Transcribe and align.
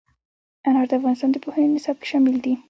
انار 0.67 0.85
د 0.89 0.93
افغانستان 0.99 1.29
د 1.31 1.37
پوهنې 1.43 1.67
نصاب 1.73 1.95
کې 1.99 2.07
شامل 2.11 2.35
دي. 2.43 2.53